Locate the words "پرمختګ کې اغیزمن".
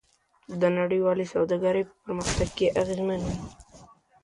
2.03-3.19